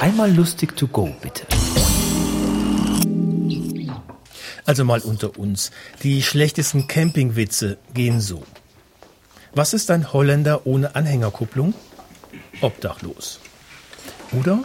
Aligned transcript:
Einmal 0.00 0.30
lustig 0.30 0.76
to 0.76 0.86
go, 0.88 1.14
bitte. 1.22 1.46
Also 4.66 4.84
mal 4.84 5.00
unter 5.00 5.38
uns. 5.38 5.70
Die 6.02 6.22
schlechtesten 6.22 6.86
Campingwitze 6.86 7.78
gehen 7.94 8.20
so. 8.20 8.42
Was 9.54 9.72
ist 9.72 9.90
ein 9.90 10.12
Holländer 10.12 10.66
ohne 10.66 10.96
Anhängerkupplung? 10.96 11.72
Obdachlos. 12.60 13.40
Oder 14.32 14.64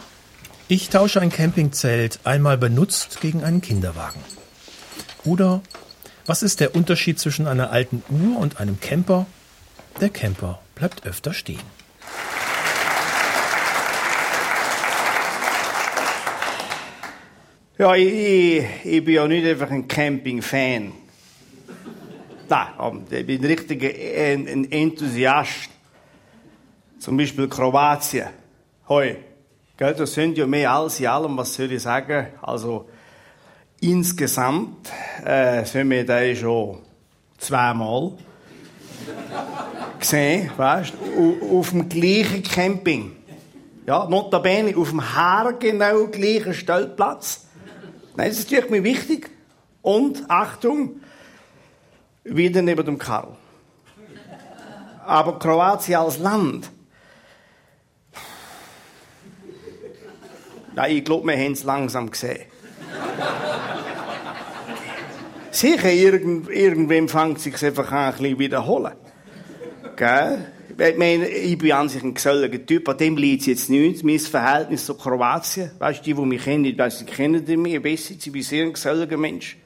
ich 0.68 0.90
tausche 0.90 1.20
ein 1.20 1.30
Campingzelt 1.30 2.20
einmal 2.24 2.58
benutzt 2.58 3.20
gegen 3.20 3.42
einen 3.42 3.62
Kinderwagen. 3.62 4.20
Oder 5.24 5.62
was 6.26 6.42
ist 6.42 6.60
der 6.60 6.74
Unterschied 6.74 7.18
zwischen 7.18 7.46
einer 7.46 7.70
alten 7.70 8.02
Uhr 8.10 8.38
und 8.38 8.60
einem 8.60 8.80
Camper? 8.80 9.26
Der 10.00 10.10
Camper 10.10 10.60
bleibt 10.74 11.06
öfter 11.06 11.32
stehen. 11.32 11.81
Ja, 17.78 17.94
ich, 17.94 18.12
ich, 18.12 18.64
ich 18.84 19.04
bin 19.04 19.14
ja 19.14 19.26
nicht 19.26 19.46
einfach 19.46 19.70
ein 19.70 19.88
Camping-Fan. 19.88 20.92
Nein, 22.46 23.06
ich 23.10 23.26
bin 23.26 23.40
ein 23.40 23.44
richtiger 23.46 23.88
ein, 23.88 24.46
ein 24.46 24.70
Enthusiast. 24.70 25.70
Zum 26.98 27.16
Beispiel 27.16 27.48
Kroatien. 27.48 28.28
Hoi. 28.90 29.16
Gell, 29.78 29.94
das 29.94 30.12
sind 30.12 30.36
ja 30.36 30.46
mehr 30.46 30.70
als 30.70 31.00
in 31.00 31.06
allem, 31.06 31.34
was 31.38 31.54
soll 31.54 31.72
ich 31.72 31.82
sagen, 31.82 32.26
also 32.42 32.90
insgesamt 33.80 34.90
äh, 35.24 35.64
sind 35.64 35.88
wir 35.88 36.04
da 36.04 36.34
schon 36.34 36.78
zweimal 37.38 38.12
gesehen, 39.98 40.50
weißt 40.58 40.92
du, 40.92 41.58
auf 41.58 41.70
dem 41.70 41.88
gleichen 41.88 42.42
Camping. 42.42 43.16
Ja, 43.86 44.06
notabene 44.06 44.76
auf 44.76 44.90
dem 44.90 45.14
haargenau 45.14 46.08
gleichen 46.08 46.52
Stellplatz. 46.52 47.46
Nein, 48.16 48.28
das 48.28 48.38
ist 48.38 48.70
mir 48.70 48.84
wichtig. 48.84 49.30
Und, 49.80 50.30
Achtung, 50.30 51.00
wieder 52.24 52.62
neben 52.62 52.84
dem 52.84 52.98
Karl. 52.98 53.36
Aber 55.04 55.38
Kroatien 55.38 55.98
als 55.98 56.18
Land. 56.18 56.70
Nein, 60.74 60.96
ich 60.96 61.04
glaube, 61.04 61.26
wir 61.26 61.36
haben 61.36 61.52
es 61.52 61.64
langsam 61.64 62.10
gesehen. 62.10 62.46
Sicher, 65.50 65.90
irgend, 65.90 66.48
irgendwem 66.48 67.08
fängt 67.08 67.38
es 67.38 67.44
sich 67.44 67.64
einfach 67.64 67.92
an, 67.92 67.98
ein 67.98 68.12
bisschen 68.12 68.38
wiederholen. 68.38 68.94
Gell? 69.96 70.52
Ich 70.78 70.96
meine, 70.96 71.28
ich 71.28 71.58
bin 71.58 71.72
an 71.72 71.88
sich 71.88 72.02
ein 72.02 72.14
geselliger 72.14 72.64
Typ, 72.64 72.88
an 72.88 72.96
dem 72.96 73.16
liegt 73.16 73.42
es 73.42 73.46
jetzt 73.46 73.70
nicht. 73.70 74.02
Mein 74.04 74.18
Verhältnis 74.18 74.86
zu 74.86 74.94
Kroatien, 74.94 75.70
weißt 75.78 76.00
du, 76.00 76.04
die, 76.04 76.14
die 76.14 76.26
mich 76.26 76.44
kennen, 76.44 76.78
weiss, 76.78 76.98
die 76.98 77.04
kennen 77.04 77.62
mich 77.62 77.82
besser, 77.82 78.14
ich 78.18 78.32
bin 78.32 78.42
sehr 78.42 78.64
ein 78.64 78.72
geselliger 78.72 79.16
Mensch. 79.16 79.56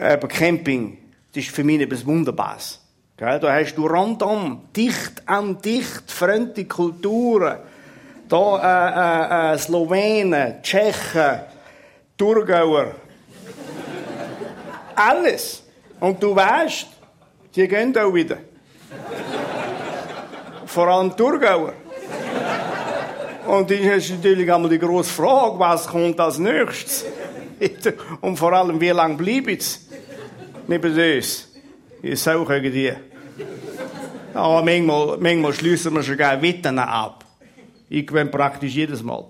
Aber 0.00 0.28
Camping, 0.28 0.98
das 1.32 1.44
ist 1.44 1.54
für 1.54 1.64
mich 1.64 1.80
etwas 1.80 2.06
Wunderbares. 2.06 2.80
Gell? 3.16 3.38
Da 3.38 3.52
hast 3.52 3.74
du 3.74 3.86
rundum, 3.86 4.62
dicht 4.74 5.22
an 5.26 5.60
dicht, 5.60 6.10
fremde 6.10 6.64
Kulturen. 6.64 7.58
Da, 8.28 9.50
äh, 9.50 9.52
äh, 9.52 9.54
äh, 9.54 9.58
Slowenen, 9.58 10.62
Tschechen, 10.62 11.40
Thurgauer. 12.16 12.94
Alles. 14.94 15.62
Und 16.00 16.22
du 16.22 16.34
weißt, 16.34 16.86
die 17.54 17.68
gehen 17.68 17.96
auch 17.96 18.12
wieder. 18.12 18.38
Vor 20.74 20.88
allem 20.88 21.16
Thurgauer. 21.16 21.72
Und 23.46 23.70
dann 23.70 23.78
ist 23.78 24.10
natürlich 24.10 24.52
einmal 24.52 24.68
die 24.68 24.80
grosse 24.80 25.12
Frage, 25.12 25.56
was 25.56 25.86
kommt 25.86 26.18
als 26.18 26.40
nächstes? 26.40 27.04
Und 28.20 28.36
vor 28.36 28.52
allem, 28.52 28.80
wie 28.80 28.88
lange 28.88 29.14
bleibt 29.14 29.62
es 29.62 29.86
neben 30.66 30.92
uns? 30.92 31.48
Ich 32.02 32.20
suche 32.20 32.60
die. 32.60 32.92
Aber 34.34 34.64
manchmal, 34.64 35.16
manchmal 35.18 35.52
schließen 35.52 35.94
wir 35.94 36.02
schon 36.02 36.16
gerne 36.16 36.42
Wetten 36.42 36.80
ab. 36.80 37.24
Ich 37.88 38.04
gewinne 38.04 38.30
praktisch 38.30 38.74
jedes 38.74 39.00
Mal. 39.00 39.26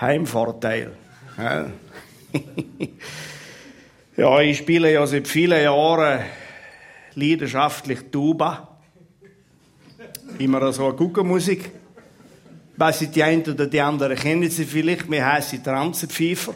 Heimvorteil. 0.00 0.92
Ja, 4.16 4.40
ich 4.40 4.56
spiele 4.56 4.94
ja 4.94 5.06
seit 5.06 5.28
vielen 5.28 5.62
Jahren 5.62 6.20
leidenschaftlich 7.16 7.98
Tuba. 8.10 8.77
Immer 10.38 10.72
so 10.72 10.86
eine 10.86 10.94
Guckenmusik. 10.94 11.70
Ich, 13.00 13.10
die 13.10 13.22
einen 13.22 13.42
oder 13.42 13.66
die 13.66 13.80
anderen 13.80 14.16
kennen 14.16 14.48
sie 14.48 14.64
vielleicht. 14.64 15.10
Wir 15.10 15.26
heißen 15.26 15.62
Transenpfeifer. 15.64 16.54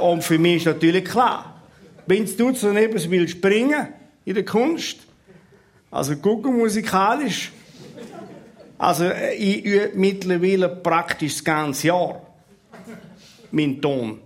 Und 0.00 0.22
für 0.22 0.38
mich 0.38 0.58
ist 0.58 0.66
natürlich 0.66 1.04
klar, 1.04 1.60
wenn 2.06 2.24
du 2.24 2.54
so 2.54 2.70
etwas 2.70 3.10
willst 3.10 3.36
springen 3.36 3.88
in 4.24 4.34
der 4.34 4.44
Kunst, 4.44 4.98
also 5.90 6.16
gucken 6.16 6.56
musikalisch, 6.56 7.50
also 8.78 9.10
ich 9.36 9.64
übe 9.64 9.90
mittlerweile 9.94 10.68
praktisch 10.68 11.34
das 11.34 11.44
ganze 11.44 11.88
Jahr 11.88 12.22
meinen 13.50 13.80
Ton. 13.80 14.20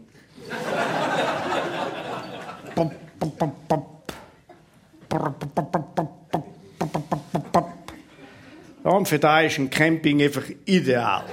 Ja, 8.87 8.93
und 8.93 9.09
für 9.09 9.19
da 9.19 9.41
ist 9.41 9.59
ein 9.59 9.69
Camping 9.69 10.23
einfach 10.23 10.45
ideal. 10.65 11.25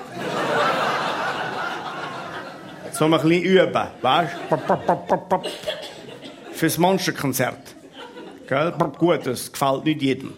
So 2.93 3.05
ein 3.05 3.11
bisschen 3.11 3.43
üben, 3.43 3.87
weißt 4.01 4.33
du? 4.49 5.41
Fürs 6.51 6.77
Monsterkonzert. 6.79 7.75
Gut, 8.97 9.27
das 9.27 9.51
gefällt 9.51 9.85
nicht 9.85 10.01
jedem. 10.01 10.33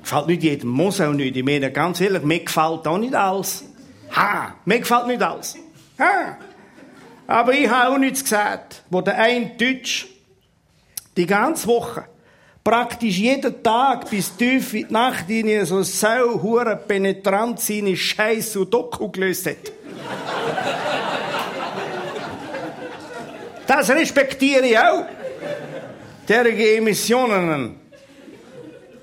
Gefällt 0.00 0.26
nicht 0.28 0.42
jedem, 0.42 0.70
muss 0.70 1.02
auch 1.02 1.12
nicht. 1.12 1.36
Ich 1.36 1.44
meine, 1.44 1.70
ganz 1.70 2.00
ehrlich, 2.00 2.22
mir 2.22 2.40
gefällt 2.40 2.88
auch 2.88 2.96
nicht 2.96 3.14
alles. 3.14 3.62
Ha, 4.16 4.54
mir 4.64 4.80
gefällt 4.80 5.06
nicht 5.06 5.20
alles. 5.20 5.58
Ha. 5.98 6.38
Aber 7.26 7.52
ich 7.52 7.68
habe 7.68 7.94
auch 7.94 7.98
nichts 7.98 8.22
gesagt, 8.22 8.84
wo 8.88 9.02
der 9.02 9.18
ein 9.18 9.58
Deutsch 9.58 10.06
die 11.14 11.26
ganze 11.26 11.66
Woche 11.66 12.06
praktisch 12.64 13.18
jeden 13.18 13.62
Tag 13.62 14.08
bis 14.08 14.36
tief 14.36 14.74
in 14.74 14.86
die 14.86 14.92
Nacht 14.92 15.28
in 15.28 15.66
so 15.66 15.82
sauhure 15.82 16.76
penetrant 16.76 17.60
seine 17.60 17.96
Scheiß 17.96 18.56
und 18.56 18.72
Doku 18.72 19.08
gelöst 19.08 19.46
hat. 19.46 19.72
Das 23.66 23.90
respektiere 23.90 24.66
ich 24.66 24.78
auch. 24.78 25.06
Derige 26.28 26.76
Emissionen. 26.76 27.76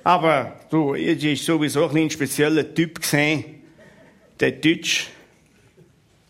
Aber 0.03 0.53
du, 0.70 0.96
jetzt 0.96 1.24
ist 1.24 1.46
sowieso 1.46 1.90
ein 1.90 2.09
spezieller 2.09 2.74
Typ 2.74 3.02
gesehen. 3.02 3.62
Der 4.40 4.52
Deutsch. 4.52 5.08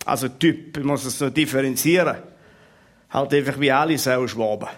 Also 0.05 0.29
Typ, 0.29 0.77
ich 0.77 0.83
muss 0.83 1.05
es 1.05 1.17
so 1.17 1.29
differenzieren. 1.29 2.17
Halt 3.09 3.33
einfach 3.33 3.59
wie 3.59 3.71
alle 3.71 3.97
Sauschwaben. 3.97 4.69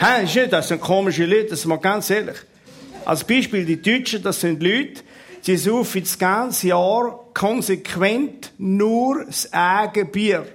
Hä, 0.00 0.22
ist 0.22 0.36
nicht, 0.36 0.52
das 0.52 0.68
sind 0.68 0.80
komische 0.80 1.26
Leute, 1.26 1.50
das 1.50 1.58
ist 1.60 1.66
mal 1.66 1.76
ganz 1.76 2.08
ehrlich. 2.10 2.36
Als 3.04 3.24
Beispiel, 3.24 3.64
die 3.64 3.82
Deutschen, 3.82 4.22
das 4.22 4.40
sind 4.40 4.62
Leute, 4.62 5.02
die 5.44 5.56
saufen 5.56 6.02
das 6.02 6.16
ganze 6.16 6.68
Jahr 6.68 7.18
konsequent 7.34 8.52
nur 8.58 9.24
das 9.24 9.52
eigene 9.52 10.06
Bier. 10.06 10.46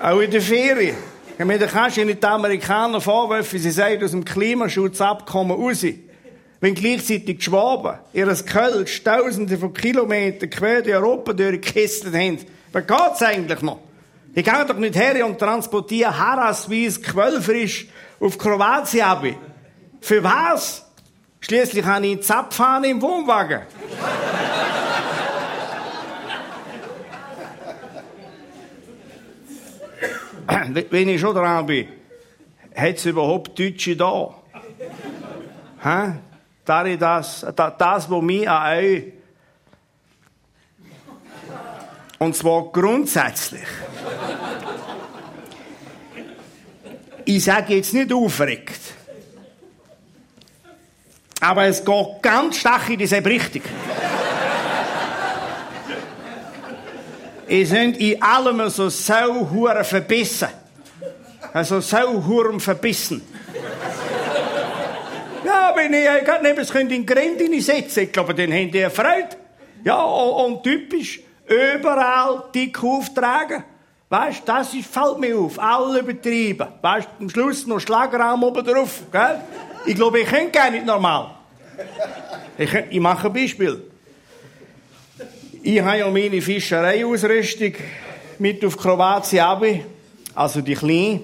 Auch 0.00 0.20
in 0.20 0.30
der 0.30 0.42
Ferien. 0.42 0.96
Ich 1.38 1.44
meine, 1.44 1.60
da 1.60 1.66
kannst 1.66 1.96
du 1.96 2.04
nicht 2.04 2.22
die 2.22 2.26
Amerikaner 2.26 3.00
vorwerfen, 3.00 3.58
sie 3.58 3.70
sagen 3.70 4.04
aus 4.04 4.10
dem 4.10 4.24
Klimaschutzabkommen 4.24 5.56
raus. 5.56 5.82
Wenn 6.60 6.74
gleichzeitig 6.74 7.38
die 7.38 7.40
Schwaben 7.40 7.98
ihres 8.12 8.44
Kölsch 8.44 9.04
tausende 9.04 9.56
von 9.56 9.72
Kilometern 9.72 10.50
quer 10.50 10.82
durch 10.82 10.96
Europa 10.96 11.32
durchgekesselt 11.32 12.14
haben, 12.14 12.38
was 12.72 12.86
geht's 12.86 13.22
eigentlich 13.22 13.62
noch? 13.62 13.80
Ich 14.34 14.44
gehe 14.44 14.64
doch 14.66 14.76
nicht 14.76 14.96
her 14.96 15.24
und 15.24 15.38
transportiere 15.38 16.16
Harasweise 16.16 17.00
Quellfrisch 17.00 17.86
auf 18.20 18.36
Kroatien 18.36 19.04
ab. 19.04 19.24
Für 20.00 20.22
was? 20.22 20.84
Schließlich 21.40 21.84
habe 21.84 22.06
ich 22.06 22.22
Zapfhahn 22.22 22.84
im 22.84 23.00
Wohnwagen. 23.00 23.62
Wenn 30.90 31.08
ich 31.08 31.20
schon 31.20 31.34
dran 31.34 31.66
bin, 31.66 31.88
hat 32.74 32.96
es 32.96 33.06
überhaupt 33.06 33.58
Deutsche 33.58 33.96
da? 33.96 34.34
Hä? 35.82 36.12
Das, 36.68 37.46
das, 37.56 37.72
das, 37.78 38.10
was 38.10 38.22
mich 38.22 38.48
an 38.48 38.76
euch 38.76 39.12
und 42.18 42.36
zwar 42.36 42.64
grundsätzlich. 42.72 43.66
Ich 47.24 47.44
sage 47.44 47.76
jetzt 47.76 47.94
nicht 47.94 48.12
aufregt. 48.12 48.80
Aber 51.40 51.64
es 51.66 51.84
geht 51.84 52.22
ganz 52.22 52.56
stark 52.56 52.88
in 52.90 52.98
dieselbe 52.98 53.30
Richtung. 53.30 53.62
Ihr 57.46 57.66
sind 57.66 57.96
in 57.98 58.20
allem 58.20 58.68
so 58.68 58.88
sauhure 58.88 59.84
verbissen. 59.84 60.48
Also 61.52 61.80
sauhurm 61.80 62.60
verbissen. 62.60 63.22
Wenn 65.78 65.94
ich 65.94 66.24
gerade 66.24 66.42
neben 66.42 66.58
das 66.58 66.70
könnt 66.70 66.90
in 66.90 67.06
Grenzen 67.06 67.60
setzen, 67.60 68.04
ich 68.04 68.12
glaube, 68.12 68.34
dann 68.34 68.52
haben 68.52 68.70
die 68.70 68.84
Freude. 68.90 69.28
Ja, 69.84 70.02
und 70.02 70.64
typisch, 70.64 71.20
überall 71.46 72.42
dick 72.52 72.82
auftragen. 72.82 73.62
Weißt, 74.08 74.42
das 74.44 74.74
ist, 74.74 74.92
fällt 74.92 75.18
mir 75.20 75.38
auf. 75.38 75.56
Alle 75.58 76.00
übertrieben. 76.00 76.66
Weißt, 76.82 77.08
am 77.20 77.30
Schluss 77.30 77.64
noch 77.66 77.78
Schlagraum 77.78 78.42
oben 78.42 78.64
drauf, 78.64 79.02
gell? 79.12 79.40
Ich 79.86 79.94
glaube, 79.94 80.20
ich 80.20 80.26
könnte 80.26 80.50
gar 80.50 80.70
nicht 80.70 80.84
normal. 80.84 81.30
Ich, 82.56 82.74
ich 82.90 83.00
mache 83.00 83.28
ein 83.28 83.32
Beispiel. 83.32 83.82
Ich 85.62 85.80
habe 85.80 85.98
ja 85.98 86.10
meine 86.10 86.42
Fischereiausrüstung 86.42 87.74
mit 88.40 88.64
auf 88.64 88.76
Kroatien. 88.76 89.84
Also 90.34 90.60
die 90.60 90.74
kleine. 90.74 91.20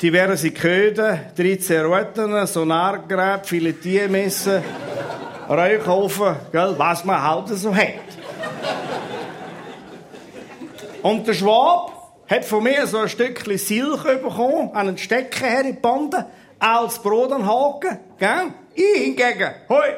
Diverse 0.00 0.50
Köder, 0.50 1.20
13 1.34 1.86
Routen, 1.86 2.46
Sonargräbe, 2.46 3.40
Filetiermesser, 3.44 4.62
Räuchofen, 5.48 6.36
gell, 6.52 6.74
was 6.76 7.02
man 7.02 7.22
halt 7.22 7.48
so 7.48 7.74
hat. 7.74 7.94
Und 11.02 11.26
der 11.26 11.32
Schwab 11.32 12.12
hat 12.28 12.44
von 12.44 12.62
mir 12.62 12.86
so 12.86 12.98
ein 12.98 13.08
Stückchen 13.08 13.56
Silch 13.56 14.02
bekommen, 14.02 14.70
einen 14.74 14.98
Stecker 14.98 15.46
hergebunden, 15.46 16.26
als 16.58 16.98
Brot 16.98 17.32
an 17.32 17.46
Haken, 17.46 17.98
gell? 18.18 18.52
Ich 18.74 19.02
hingegen, 19.02 19.50
hoi, 19.70 19.94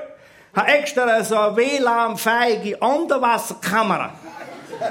habe 0.55 0.69
extra 0.69 1.25
so 1.25 1.37
eine 1.37 1.57
WLAN-fähige 1.57 2.77
Unterwasserkamera. 2.77 4.13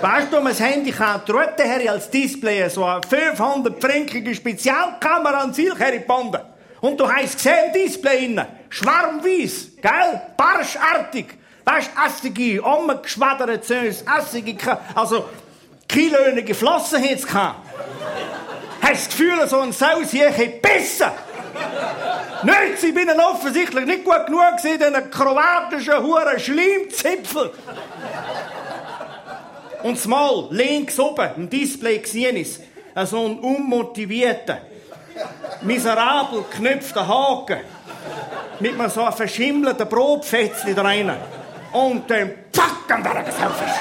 Weißt 0.02 0.32
du, 0.32 0.42
mein 0.42 0.56
Handy 0.56 0.92
kann 0.92 1.22
die 1.26 1.32
Route 1.32 1.64
her 1.64 1.92
als 1.92 2.10
Display 2.10 2.68
so 2.70 2.84
eine 2.84 3.02
500 3.04 3.82
fränkige 3.82 4.36
Spezialkamera 4.36 5.40
an 5.40 5.54
Silch 5.54 5.80
hergebunden. 5.80 6.42
Und 6.82 7.00
du 7.00 7.12
hast 7.12 7.38
gesehen, 7.38 7.74
Display 7.74 8.26
innen, 8.26 8.46
schwarmweiß, 8.70 9.78
gell? 9.82 10.22
Barschartig. 10.36 11.28
Weißt 11.66 11.92
du, 11.96 12.02
assige, 12.02 12.62
umgeschwaderte 12.62 13.62
Zöns, 13.62 14.04
assige, 14.06 14.56
also, 14.94 15.26
kilönige 15.88 16.54
Flossen 16.54 17.04
hat's 17.04 17.26
gehabt. 17.26 17.60
Hast 18.82 19.08
das 19.08 19.10
Gefühl, 19.10 19.48
so 19.48 19.60
ein 19.60 19.72
Saus 19.72 20.12
hier 20.12 20.32
besser. 20.62 21.14
Nicht, 22.44 22.82
sie 22.82 22.92
bin 22.92 23.10
offensichtlich 23.10 23.86
nicht 23.86 24.06
gut 24.06 24.28
genug 24.28 24.58
gewesen, 24.58 24.80
den 24.80 25.12
kroatischen 25.12 26.04
Huren 26.04 26.40
Schleimzipfel. 26.40 27.52
Und 29.84 30.06
mal 30.08 30.48
links 30.52 31.00
oben 31.00 31.30
im 31.38 31.50
Display 31.50 32.00
gesehen 32.00 32.38
ist, 32.38 32.62
so 33.06 33.26
ein 33.26 33.40
unmotivierter, 33.40 34.60
miserabel 35.62 36.44
geknüpfter 36.50 37.08
Haken 37.08 37.60
mit 38.60 38.74
einem 38.74 38.90
so 38.90 39.04
einem 39.04 39.14
verschimmelten 39.14 39.88
Brotfetzli 39.88 40.74
drin. 40.74 41.12
Und 41.74 42.10
dann 42.10 42.32
packen 42.52 43.04
wir 43.04 43.24
das 43.24 43.38
Selfish. 43.38 43.76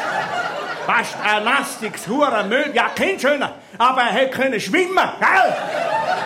Weißt 0.87 1.15
du, 1.15 1.31
ein 1.31 1.45
lastiges 1.45 2.07
Hurenmüll, 2.07 2.73
ja, 2.75 2.91
kein 2.95 3.19
schöner, 3.19 3.55
aber 3.79 4.03
er 4.03 4.13
hätte 4.13 4.37
können 4.39 4.61
schwimmen, 4.61 5.09
gell? 5.19 5.57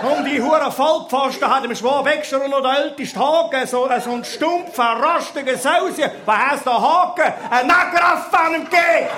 Und 0.02 0.24
die 0.24 0.40
Huren 0.40 0.72
Vollpfosten 0.72 1.54
hat 1.54 1.64
im 1.64 1.74
Schwab 1.74 2.06
extra 2.06 2.46
noch 2.48 2.62
der 2.62 2.84
älteste 2.84 3.18
Haken, 3.18 3.66
so, 3.66 3.88
so 4.02 4.12
ein 4.12 4.24
stumpfer, 4.24 4.96
rostiger 4.98 5.58
Sausie. 5.58 6.06
Was 6.24 6.36
heißt 6.36 6.66
der 6.66 6.80
Haken? 6.80 7.32
Ein 7.50 7.66
Nagraff 7.66 8.32
an 8.32 8.54
ihm 8.54 8.64
gegeben. 8.64 9.08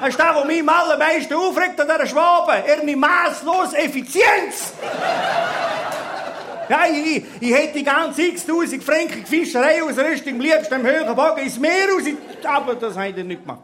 Das 0.00 0.08
ist 0.10 0.18
das, 0.20 0.36
was 0.36 0.44
mich 0.44 0.60
am 0.60 0.68
allermeisten 0.68 1.34
aufregt 1.34 1.80
an 1.80 1.88
dieser 1.88 2.06
Schwaben. 2.06 2.62
Ihre 2.66 2.96
masslose 2.96 3.76
Effizienz. 3.76 4.72
Ja, 6.68 6.84
ich, 6.86 7.24
ich 7.40 7.52
hätte 7.52 7.78
die 7.78 7.84
ganze 7.84 8.22
x-tausend 8.22 8.84
Franken 8.84 9.26
Fischerei 9.26 9.82
ausrüstung 9.82 10.34
am 10.34 10.40
liebsten 10.40 10.74
im 10.74 10.86
höheren 10.86 11.16
Bogen 11.16 11.42
ins 11.42 11.58
Meer 11.58 11.88
raus, 11.92 12.04
aber 12.44 12.76
das 12.76 12.96
haben 12.96 13.14
die 13.14 13.24
nicht 13.24 13.42
gemacht. 13.42 13.62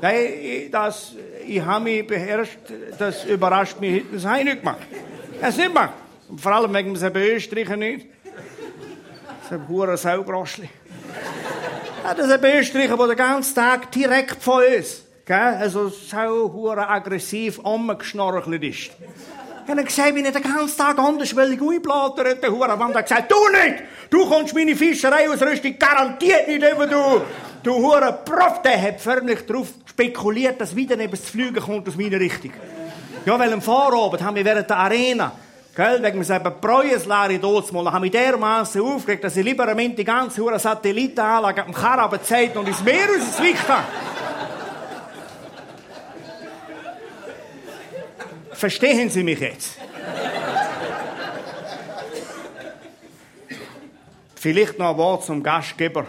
Nein, 0.00 0.68
das, 0.70 1.12
ich 1.48 1.64
habe 1.64 1.84
mich 1.84 2.06
beherrscht, 2.06 2.58
das 2.98 3.24
überrascht 3.24 3.80
mich, 3.80 4.04
das 4.12 4.24
habe 4.24 4.40
ich 4.40 4.44
nicht 4.44 4.60
gemacht. 4.60 4.86
Das 5.40 5.56
nicht 5.56 5.68
gemacht. 5.68 5.94
Und 6.28 6.40
vor 6.40 6.52
allem 6.52 6.74
wegen 6.74 6.94
dem 6.94 7.16
Österreicher 7.16 7.76
nicht. 7.76 8.06
Das 8.24 9.46
ist 9.46 9.52
ein 9.52 9.68
hoher 9.68 9.96
Saugroschli. 9.96 10.68
Ja, 12.04 12.14
das 12.14 12.26
ist 12.26 12.32
ein 12.32 12.58
Österreicher, 12.58 12.96
der 12.96 13.06
den 13.06 13.16
ganzen 13.16 13.54
Tag 13.54 13.90
direkt 13.92 14.42
von 14.42 14.62
uns, 14.62 15.04
also 15.26 15.88
so 15.88 16.70
aggressiv 16.70 17.58
umgeschnorchelt 17.58 18.62
ist. 18.62 18.90
Und 19.66 19.76
dann 19.76 19.84
gesagt, 19.84 20.14
bin 20.14 20.24
ich 20.24 20.32
den 20.32 20.42
ganzen 20.42 20.78
Tag 20.78 20.98
anderswillig 20.98 21.60
einblättert, 21.60 22.42
der 22.42 22.50
Hurenwand 22.50 22.94
hat 22.94 23.06
gesagt, 23.06 23.30
du 23.30 23.36
nicht! 23.52 23.82
Du 24.08 24.26
kommst 24.26 24.54
meine 24.54 24.74
Fischereiausrüstung 24.74 25.78
garantiert 25.78 26.48
nicht 26.48 26.62
über, 26.62 26.86
du! 26.86 27.20
Du 27.62 27.74
Huren 27.74 28.14
Prof, 28.24 28.62
der 28.62 28.80
hat 28.80 29.00
förmlich 29.00 29.44
darauf 29.44 29.68
spekuliert, 29.98 30.60
dass 30.60 30.76
wieder 30.76 30.96
neben 30.96 31.10
das 31.10 31.28
Flügen 31.28 31.60
kommt 31.60 31.88
aus 31.88 31.96
meiner 31.96 32.20
Richtung. 32.20 32.52
Ja, 33.26 33.36
weil 33.36 33.52
am 33.52 33.60
Vorabend 33.60 34.22
haben 34.22 34.36
wir 34.36 34.44
während 34.44 34.70
der 34.70 34.76
Arena, 34.76 35.32
gell, 35.74 36.00
wegen 36.00 36.22
eben 36.22 36.60
Preueslehre 36.60 37.38
dort 37.40 37.72
mal, 37.72 37.90
haben 37.90 38.04
wir 38.04 38.10
dermaßen 38.10 38.80
aufgeregt, 38.80 39.24
dass 39.24 39.36
ich 39.36 39.44
lieber 39.44 39.74
die 39.74 40.04
ganze 40.04 40.40
Huren 40.40 40.60
Satellitenanlage 40.60 41.64
am 41.64 41.72
Karabel 41.72 42.20
gezeigt 42.20 42.56
und 42.56 42.68
ins 42.68 42.82
Meer 42.84 43.08
rausgezwickt 43.08 43.68
habe. 43.68 43.84
Verstehen 48.52 49.10
Sie 49.10 49.24
mich 49.24 49.40
jetzt? 49.40 49.78
Vielleicht 54.36 54.78
noch 54.78 54.90
ein 54.90 54.96
Wort 54.96 55.24
zum 55.24 55.42
Gastgeber. 55.42 56.06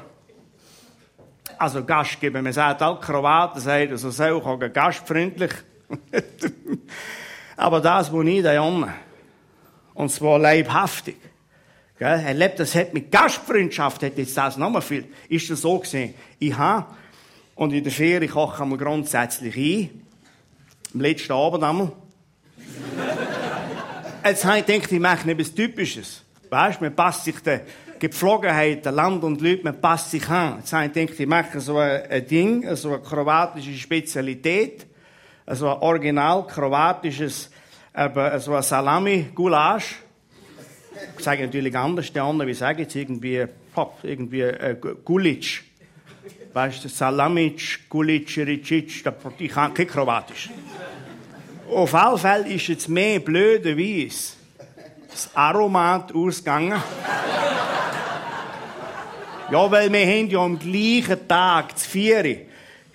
Also 1.59 1.83
Gastgeber, 1.83 2.41
man 2.41 2.53
sagt 2.53 2.81
auch 2.81 3.01
Kroaten, 3.01 3.59
sagt 3.59 3.91
also 3.91 4.11
so 4.11 4.23
auch 4.23 4.57
gastfreundlich. 4.71 5.51
Aber 7.57 7.81
das, 7.81 8.09
wo 8.13 8.21
ich 8.21 8.41
da 8.41 8.53
junge, 8.53 8.93
und 9.93 10.09
zwar 10.09 10.39
leibhaftig, 10.39 11.17
gell, 11.97 12.21
erlebt, 12.21 12.61
das 12.61 12.73
hat 12.75 12.93
mit 12.93 13.11
Gastfreundschaft, 13.11 14.01
hat 14.03 14.17
jetzt 14.17 14.37
das 14.37 14.55
nochmal 14.55 14.81
viel, 14.81 15.09
ist 15.27 15.49
das 15.49 15.59
so 15.59 15.77
gesehen. 15.79 16.13
Ich 16.39 16.57
habe, 16.57 16.85
und 17.55 17.73
in 17.73 17.83
der 17.83 17.91
Ferie 17.91 18.29
koche 18.29 18.65
ich 18.65 18.77
grundsätzlich 18.77 19.57
ein, 19.57 20.07
am 20.93 21.01
letzten 21.01 21.33
Abend 21.33 21.61
einmal, 21.61 21.91
Jetzt 24.23 24.45
habe 24.45 24.59
ich 24.59 24.65
gedacht, 24.65 24.91
ich 24.93 24.99
mache 24.99 25.29
etwas 25.29 25.53
Typisches. 25.53 26.23
Weißt, 26.49 26.79
man 26.79 26.95
passt 26.95 27.25
sich 27.25 27.39
der 27.41 27.61
Gepflogenheit, 27.99 28.85
Land 28.85 29.23
und 29.23 29.41
Leute, 29.41 29.63
man 29.63 29.79
passt 29.79 30.11
sich 30.11 30.27
an. 30.29 30.57
Jetzt 30.59 30.73
habe 30.73 30.85
ich 30.85 30.93
gedacht, 30.93 31.19
ich 31.19 31.27
mache 31.27 31.59
so 31.59 31.77
ein, 31.77 32.25
Ding, 32.27 32.75
so 32.75 32.93
eine 32.93 32.99
kroatische 32.99 33.73
Spezialität, 33.73 34.87
so 35.47 35.67
ein 35.67 35.77
original 35.81 36.47
kroatisches, 36.47 37.49
so 38.39 38.53
ein 38.53 38.63
Salami-Gulasch. 38.63 39.97
Ich 41.17 41.23
sage 41.23 41.43
natürlich 41.43 41.75
anders, 41.77 42.11
der 42.11 42.23
andere, 42.23 42.47
wie 42.47 42.53
sage 42.53 42.81
ich 42.81 42.87
jetzt, 42.87 42.95
irgendwie, 42.95 43.45
pop, 43.73 43.99
irgendwie, 44.03 44.41
äh, 44.41 44.75
Gulic. 45.03 45.63
Weißt 46.53 46.83
du, 46.83 46.89
Salamic, 46.89 47.89
Gulic, 47.89 48.35
Ricic, 48.37 49.05
ich 49.37 49.51
kann 49.51 49.73
kein 49.73 49.87
Kroatisch. 49.87 50.49
Auf 51.69 51.93
alle 51.93 52.17
Fälle 52.17 52.53
ist 52.53 52.67
jetzt 52.67 52.89
mehr 52.89 53.19
blöderweise 53.19 54.39
das 55.09 55.29
Aromat 55.35 56.13
ausgegangen. 56.13 56.81
Ja, 59.51 59.71
weil 59.71 59.91
wir 59.91 60.05
haben 60.05 60.29
ja 60.29 60.39
am 60.39 60.59
gleichen 60.59 61.27
Tag, 61.27 61.77
zu 61.77 61.89
vier, 61.89 62.45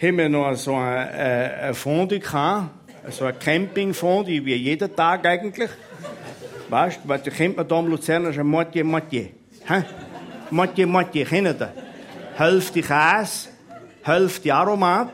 haben 0.00 0.18
wir 0.18 0.28
noch 0.28 0.54
so 0.54 0.74
ein, 0.76 1.08
äh, 1.08 1.68
ein 1.68 1.74
Fondue 1.74 2.20
gehabt, 2.20 2.70
so 3.10 3.24
ein 3.24 3.38
Campingfondue, 3.38 4.44
wie 4.44 4.54
jeden 4.54 4.94
Tag 4.94 5.26
eigentlich. 5.26 5.70
Weißt 6.68 7.00
du, 7.04 7.08
da 7.08 7.18
kennt 7.18 7.56
man 7.56 7.66
da 7.66 7.78
im 7.78 7.86
Luzerner 7.88 8.32
schon 8.32 8.46
Moitié 8.46 8.84
Moitié. 8.84 9.30
Moitié 10.50 10.86
Moitié, 10.86 11.24
kennt 11.24 11.60
ihr? 11.60 11.72
Hälfte 12.36 12.82
Käse, 12.82 13.48
Hälfte 14.02 14.54
Aromat. 14.54 15.12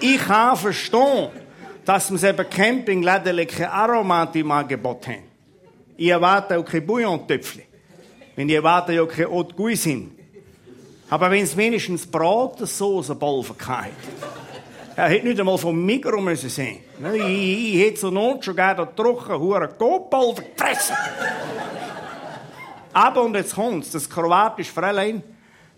Ich 0.00 0.18
kann 0.18 0.56
verstehen, 0.56 1.30
dass 1.84 2.10
wir 2.10 2.28
eben 2.28 2.50
Campingläden 2.50 3.46
keine 3.46 3.72
Aromat 3.72 4.36
im 4.36 4.50
Angebot 4.50 5.06
haben. 5.06 5.25
Ich 5.96 6.08
erwarte 6.08 6.58
auch 6.58 6.64
keine 6.64 6.82
Bouillon-Töpfchen. 6.82 7.62
Wenn 8.34 8.48
ich 8.48 8.54
erwarte 8.54 8.92
ja 8.92 9.06
keine 9.06 9.30
Haute 9.30 9.54
Cuisine. 9.54 10.10
Aber 11.08 11.30
wenn 11.30 11.42
es 11.42 11.56
wenigstens 11.56 12.06
Braten, 12.06 12.66
Soße, 12.66 13.14
Bolfen 13.14 13.56
hat, 13.66 13.90
Er 14.96 15.08
hätte 15.08 15.26
nicht 15.26 15.38
einmal 15.38 15.58
vom 15.58 15.84
müssen 15.84 16.48
sein. 16.48 16.78
Ich, 17.14 17.22
ich, 17.22 17.80
hätte 17.80 18.00
zur 18.00 18.12
Not 18.12 18.44
schon 18.44 18.56
gerne 18.56 18.88
trocken, 18.96 19.38
hure 19.38 19.68
Kopal 19.68 20.34
gefressen. 20.34 20.96
Aber, 22.94 23.22
und 23.22 23.34
jetzt 23.34 23.54
kommt's, 23.54 23.90
das 23.90 24.08
kroatische 24.08 24.72
Fräulein, 24.72 25.22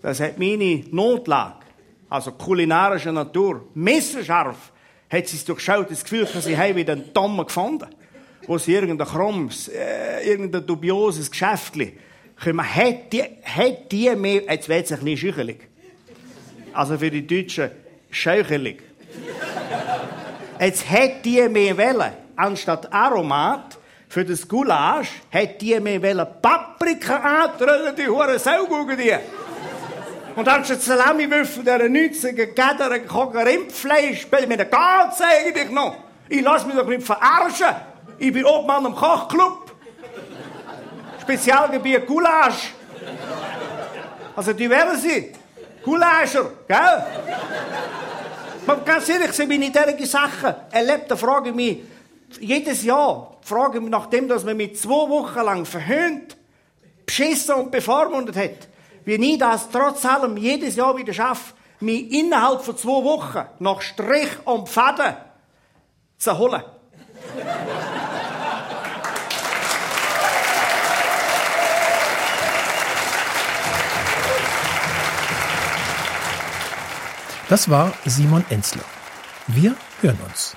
das 0.00 0.20
hat 0.20 0.38
meine 0.38 0.84
Notlage, 0.92 1.66
also 2.08 2.30
kulinarischer 2.30 3.10
Natur, 3.10 3.66
messerscharf, 3.74 4.72
hat 5.10 5.26
sie 5.26 5.36
es 5.36 5.44
durchschaut, 5.44 5.90
das 5.90 6.04
Gefühl, 6.04 6.24
dass 6.24 6.44
sie 6.44 6.56
wieder 6.76 6.92
einen 6.92 7.12
Tommer 7.12 7.44
gefunden 7.44 7.88
wo 8.48 8.56
sie 8.56 8.74
irgendein 8.74 9.06
krummes, 9.06 9.68
äh, 9.68 10.28
irgendein 10.28 10.66
dubioses 10.66 11.30
Geschäftli, 11.30 11.96
man 12.46 12.74
hat 12.74 13.12
die, 13.12 13.22
hat 13.22 13.92
die 13.92 14.14
mehr, 14.16 14.42
jetzt 14.48 14.68
wird 14.68 14.86
es 14.86 14.92
ein 14.92 15.00
bisschen 15.00 15.16
schüchelig. 15.18 15.68
Also 16.72 16.96
für 16.96 17.10
die 17.10 17.26
Deutschen, 17.26 17.70
scheuchelig. 18.10 18.82
Jetzt 20.58 20.90
hat 20.90 21.24
die 21.24 21.46
mehr 21.48 21.76
Welle, 21.76 22.12
anstatt 22.36 22.90
Aromat, 22.92 23.76
für 24.08 24.24
das 24.24 24.48
Gulasch, 24.48 25.10
hat 25.30 25.60
die 25.60 25.78
mehr 25.78 26.00
Welle 26.00 26.24
Paprika 26.40 27.16
antreten, 27.16 27.94
die 27.98 28.08
hure 28.08 28.38
Sau 28.38 28.66
die. 28.96 29.14
Und 30.36 30.48
anstatt 30.48 30.80
Salamiwürfel, 30.80 31.64
der 31.64 31.90
90er 31.90 32.46
Gäder, 32.46 33.00
kochen 33.00 33.40
Rindfleisch, 33.40 34.26
mit 34.48 34.58
der 34.58 34.66
Gans 34.66 35.20
eigentlich 35.20 35.70
noch. 35.70 35.96
Ich 36.30 36.40
lass 36.40 36.64
mich 36.64 36.76
doch 36.76 36.86
nicht 36.86 37.02
verarschen. 37.02 37.74
Ich 38.18 38.32
bin 38.32 38.44
Obmann 38.44 38.86
am 38.86 38.94
Kochclub. 38.94 39.72
Spezialgebiet 41.20 42.06
Gulasch. 42.06 42.72
Also 44.34 44.52
die 44.52 44.68
werden 44.68 44.98
sie. 44.98 45.32
Gulascher, 45.82 46.50
gell? 46.66 47.04
Aber 48.66 48.80
ganz 48.82 49.08
ehrlich, 49.08 49.32
sind 49.32 49.48
meine 49.48 49.70
derige 49.70 50.06
Sachen 50.06 50.54
erlebt, 50.70 51.10
da 51.10 51.16
frage 51.16 51.50
ich 51.50 51.54
mich, 51.54 51.78
jedes 52.40 52.84
Jahr 52.84 53.36
frage 53.40 53.78
ich 53.78 53.82
mich, 53.82 53.90
nachdem 53.90 54.28
dass 54.28 54.44
man 54.44 54.56
mich 54.56 54.78
zwei 54.78 55.08
Wochen 55.08 55.40
lang 55.40 55.64
verhöhnt, 55.64 56.36
beschissen 57.06 57.54
und 57.54 57.70
bevormundet 57.70 58.36
hat, 58.36 58.68
wie 59.04 59.14
ich 59.14 59.38
das 59.38 59.70
trotz 59.70 60.04
allem 60.04 60.36
jedes 60.36 60.76
Jahr 60.76 60.96
wieder 60.96 61.14
schaffe, 61.14 61.54
mich 61.80 62.12
innerhalb 62.12 62.60
von 62.62 62.76
zwei 62.76 63.02
Wochen 63.04 63.46
nach 63.60 63.80
Strich 63.80 64.28
und 64.44 64.68
Faden 64.68 65.16
zu 66.18 66.36
holen. 66.36 66.62
Das 77.48 77.70
war 77.70 77.94
Simon 78.04 78.44
Enzler. 78.50 78.84
Wir 79.46 79.74
hören 80.02 80.18
uns. 80.28 80.54